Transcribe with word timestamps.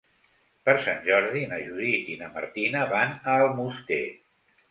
Per 0.67 0.73
Sant 0.85 1.03
Jordi 1.09 1.43
na 1.51 1.59
Judit 1.65 2.09
i 2.13 2.17
na 2.23 2.31
Martina 2.37 2.85
van 2.95 3.13
a 3.35 3.35
Almoster. 3.45 4.03